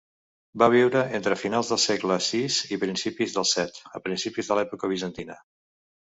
Va 0.61 0.67
viure 0.75 1.03
entre 1.17 1.37
finals 1.41 1.69
del 1.73 1.79
segle 1.83 2.17
VI 2.29 2.41
i 2.77 2.81
principis 2.85 3.37
del 3.37 3.47
VII, 3.53 3.85
a 4.01 4.03
principis 4.09 4.53
de 4.53 4.61
l'època 4.63 4.93
bizantina. 4.97 5.39